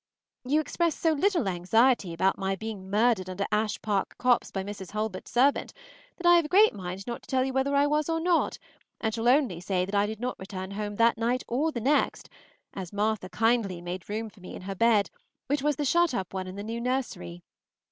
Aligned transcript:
You 0.43 0.59
express 0.61 0.97
so 0.97 1.11
little 1.13 1.47
anxiety 1.47 2.11
about 2.11 2.35
my 2.39 2.55
being 2.55 2.89
murdered 2.89 3.29
under 3.29 3.45
Ash 3.51 3.79
Park 3.83 4.15
Copse 4.17 4.49
by 4.49 4.63
Mrs. 4.63 4.89
Hulbert's 4.93 5.29
servant, 5.29 5.73
that 6.17 6.25
I 6.25 6.37
have 6.37 6.45
a 6.45 6.47
great 6.47 6.73
mind 6.73 7.05
not 7.05 7.21
to 7.21 7.27
tell 7.27 7.45
you 7.45 7.53
whether 7.53 7.75
I 7.75 7.85
was 7.85 8.09
or 8.09 8.19
not, 8.19 8.57
and 8.99 9.13
shall 9.13 9.27
only 9.29 9.59
say 9.59 9.85
that 9.85 9.93
I 9.93 10.07
did 10.07 10.19
not 10.19 10.39
return 10.39 10.71
home 10.71 10.95
that 10.95 11.19
night 11.19 11.43
or 11.47 11.71
the 11.71 11.81
next, 11.81 12.29
as 12.73 12.91
Martha 12.91 13.29
kindly 13.29 13.79
made 13.79 14.09
room 14.09 14.27
for 14.31 14.39
me 14.41 14.55
in 14.55 14.63
her 14.63 14.73
bed, 14.73 15.11
which 15.45 15.61
was 15.61 15.75
the 15.75 15.85
shut 15.85 16.15
up 16.15 16.33
one 16.33 16.47
in 16.47 16.55
the 16.55 16.63
new 16.63 16.81
nursery. 16.81 17.43